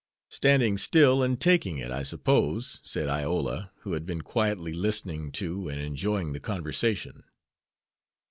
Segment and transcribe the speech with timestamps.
[0.31, 5.69] "Standing still and taking it, I suppose," said Iola, who had been quietly listening to
[5.69, 7.21] and enjoying the conversation.